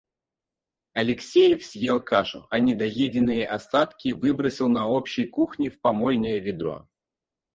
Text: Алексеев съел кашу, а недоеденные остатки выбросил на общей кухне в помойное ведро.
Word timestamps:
Алексеев 1.01 1.61
съел 1.67 1.99
кашу, 2.03 2.47
а 2.49 2.59
недоеденные 2.59 3.45
остатки 3.45 4.13
выбросил 4.13 4.67
на 4.67 4.87
общей 4.87 5.27
кухне 5.27 5.69
в 5.69 5.79
помойное 5.79 6.39
ведро. 6.39 6.87